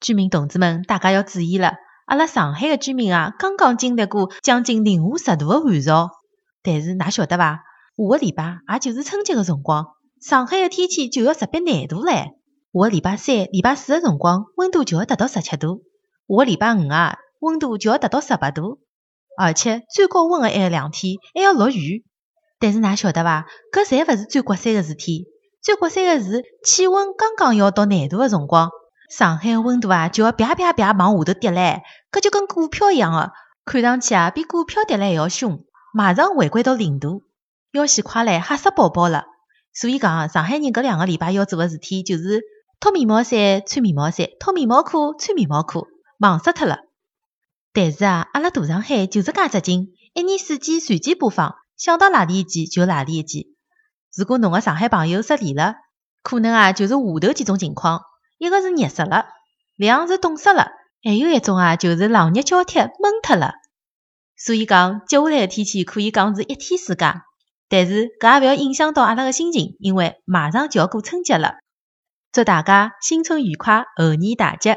[0.00, 1.74] 居民同志们，大家要注意了，
[2.06, 6.10] 阿拉上海的居民啊，刚刚经历过将近零下十度的寒潮，
[6.62, 7.64] 但是㑚晓得伐？
[7.96, 9.86] 下个礼拜也就是春节的辰光，
[10.20, 12.12] 上海的天气就要直逼廿度唻。
[12.14, 12.30] 下
[12.72, 15.82] 个礼拜三、礼拜四的辰光，温度就要达到十七度；
[16.28, 18.78] 下个礼拜五啊，温度就要达到十八度，
[19.36, 22.04] 而且最高温的埃个两天还要落雨。
[22.60, 23.46] 但是㑚晓得伐？
[23.72, 25.26] 搿侪勿是最刮三个事体，
[25.60, 28.70] 最刮三个是气温刚刚要到廿度的辰光。
[29.10, 31.80] 上海个温度啊，就要啪啪啪往下头跌唻，
[32.12, 33.32] 搿就跟股票一样个，
[33.64, 35.64] 看上去啊，比股票跌了还要凶，
[35.94, 37.22] 马上回归到零度，
[37.72, 39.24] 要死快唻，吓死宝宝了。
[39.72, 42.42] 所以讲，上海人搿两个礼拜要做个事体，就是
[42.80, 45.86] 脱棉毛衫穿棉毛衫，脱棉毛裤穿棉毛裤，
[46.18, 46.80] 忙死脱了。
[47.72, 53.54] 但是啊，阿拉大上海就是介只劲，一年四季随机播放，想到哪里一季就哪里一季。
[54.14, 55.76] 如果侬个上海朋友失联了，
[56.22, 58.02] 可能啊，就是下头几种情况。
[58.38, 59.26] 一个是热死了，
[59.76, 60.70] 两是冻死了，
[61.02, 63.54] 还有一种啊，就是冷热交替闷脱了。
[64.36, 67.14] 所以讲，接下来的天气可以讲是一天世界，
[67.68, 71.56] 但是搿也勿要影响到阿拉个心情，因为马上就要过春节了。
[72.30, 74.76] 祝大家新春愉快，猴年大吉！